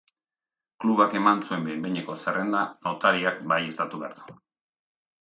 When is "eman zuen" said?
1.19-1.69